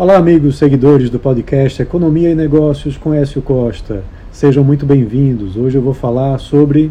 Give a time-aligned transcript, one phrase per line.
[0.00, 4.02] Olá, amigos seguidores do podcast Economia e Negócios com Écio Costa.
[4.32, 5.58] Sejam muito bem-vindos.
[5.58, 6.90] Hoje eu vou falar sobre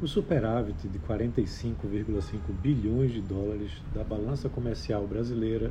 [0.00, 5.70] o superávit de 45,5 bilhões de dólares da balança comercial brasileira,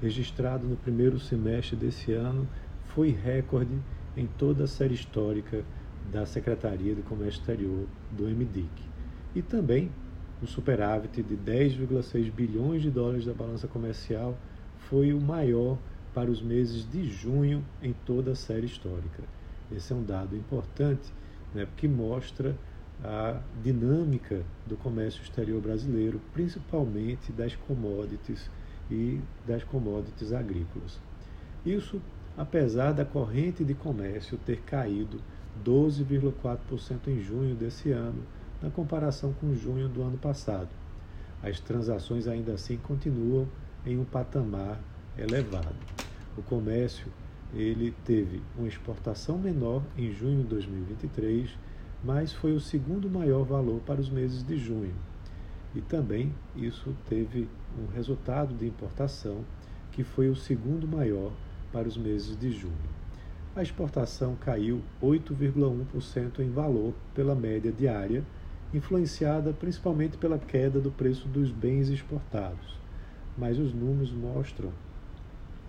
[0.00, 2.46] registrado no primeiro semestre desse ano,
[2.84, 3.76] foi recorde
[4.16, 5.64] em toda a série histórica
[6.12, 8.70] da Secretaria de Comércio Exterior do MDIC.
[9.34, 9.90] E também
[10.40, 14.38] o superávit de 10,6 bilhões de dólares da balança comercial
[14.88, 15.78] foi o maior
[16.14, 19.22] para os meses de junho em toda a série histórica.
[19.70, 21.12] Esse é um dado importante,
[21.54, 22.54] né, porque mostra
[23.02, 28.50] a dinâmica do comércio exterior brasileiro, principalmente das commodities
[28.90, 31.00] e das commodities agrícolas.
[31.64, 32.00] Isso
[32.36, 35.20] apesar da corrente de comércio ter caído
[35.64, 38.22] 12,4% em junho desse ano,
[38.60, 40.68] na comparação com junho do ano passado.
[41.42, 43.46] As transações ainda assim continuam
[43.84, 44.80] em um patamar
[45.18, 45.74] elevado.
[46.36, 47.06] O comércio
[47.54, 51.50] ele teve uma exportação menor em junho de 2023,
[52.02, 54.94] mas foi o segundo maior valor para os meses de junho.
[55.74, 57.48] E também isso teve
[57.78, 59.44] um resultado de importação
[59.90, 61.32] que foi o segundo maior
[61.70, 62.92] para os meses de junho.
[63.54, 68.24] A exportação caiu 8,1% em valor pela média diária,
[68.72, 72.82] influenciada principalmente pela queda do preço dos bens exportados
[73.36, 74.72] mas os números mostram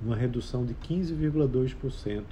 [0.01, 2.23] uma redução de 15,2%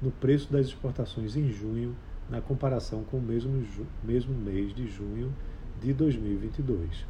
[0.00, 1.94] no preço das exportações em junho,
[2.28, 3.64] na comparação com o mesmo,
[4.02, 5.32] mesmo mês de junho
[5.80, 7.06] de 2022.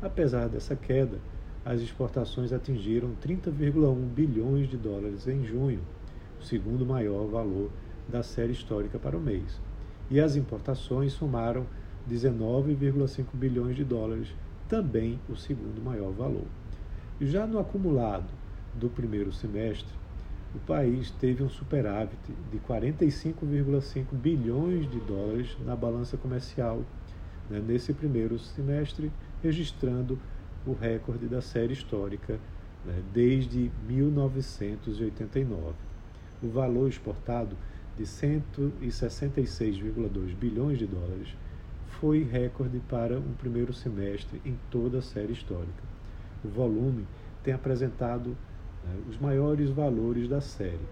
[0.00, 1.18] Apesar dessa queda,
[1.64, 5.80] as exportações atingiram 30,1 bilhões de dólares em junho,
[6.40, 7.70] o segundo maior valor
[8.08, 9.60] da série histórica para o mês.
[10.10, 11.66] E as importações somaram
[12.10, 14.34] 19,5 bilhões de dólares,
[14.68, 16.46] também o segundo maior valor.
[17.24, 18.26] Já no acumulado
[18.74, 19.94] do primeiro semestre,
[20.56, 22.18] o país teve um superávit
[22.50, 26.82] de 45,5 bilhões de dólares na balança comercial
[27.48, 30.18] né, nesse primeiro semestre, registrando
[30.66, 32.40] o recorde da série histórica
[32.84, 35.76] né, desde 1989.
[36.42, 37.56] O valor exportado
[37.96, 41.36] de 166,2 bilhões de dólares
[41.86, 46.01] foi recorde para um primeiro semestre em toda a série histórica
[46.44, 47.06] o volume
[47.42, 48.36] tem apresentado
[48.84, 50.86] né, os maiores valores da série,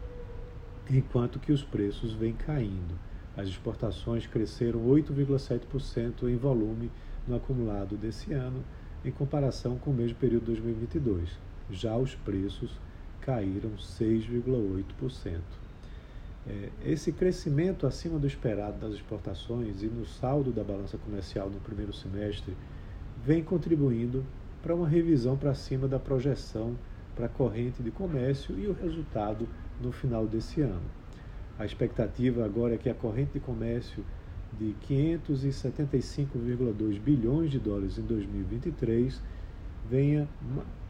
[0.89, 2.99] enquanto que os preços vêm caindo.
[3.37, 6.91] As exportações cresceram 8,7% em volume
[7.27, 8.63] no acumulado desse ano,
[9.05, 11.31] em comparação com o mesmo período de 2022.
[11.71, 12.79] Já os preços
[13.21, 15.41] caíram 6,8%.
[16.47, 21.61] É, esse crescimento acima do esperado das exportações e no saldo da balança comercial no
[21.61, 22.57] primeiro semestre
[23.23, 24.25] vem contribuindo
[24.63, 26.77] para uma revisão para cima da projeção
[27.15, 29.47] para a corrente de comércio e o resultado
[29.81, 30.91] no final desse ano.
[31.59, 34.05] A expectativa agora é que a corrente de comércio
[34.59, 39.21] de 575,2 bilhões de dólares em 2023
[39.89, 40.29] venha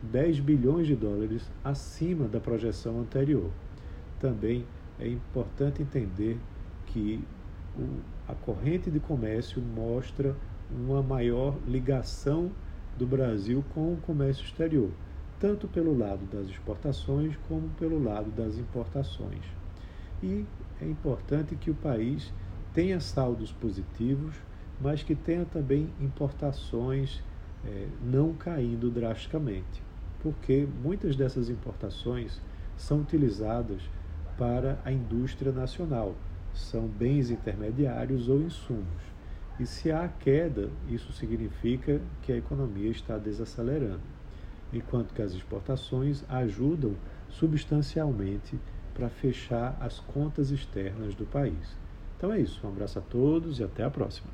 [0.02, 3.50] 10 bilhões de dólares acima da projeção anterior.
[4.18, 4.66] Também
[4.98, 6.38] é importante entender
[6.86, 7.22] que
[8.28, 10.36] a corrente de comércio mostra
[10.70, 12.50] uma maior ligação
[13.00, 14.90] do Brasil com o comércio exterior,
[15.40, 19.42] tanto pelo lado das exportações como pelo lado das importações.
[20.22, 20.44] E
[20.78, 22.30] é importante que o país
[22.74, 24.36] tenha saldos positivos,
[24.78, 27.22] mas que tenha também importações
[27.64, 29.82] é, não caindo drasticamente,
[30.22, 32.38] porque muitas dessas importações
[32.76, 33.80] são utilizadas
[34.36, 36.14] para a indústria nacional,
[36.52, 39.19] são bens intermediários ou insumos.
[39.60, 44.00] E se há queda, isso significa que a economia está desacelerando,
[44.72, 46.94] enquanto que as exportações ajudam
[47.28, 48.58] substancialmente
[48.94, 51.76] para fechar as contas externas do país.
[52.16, 54.30] Então é isso, um abraço a todos e até a próxima.